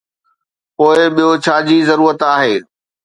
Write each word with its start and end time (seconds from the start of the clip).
پوء 0.75 0.99
ٻيو 1.15 1.29
ڇا 1.43 1.55
جي 1.67 1.77
ضرورت 1.89 2.19
آهي؟ 2.33 2.55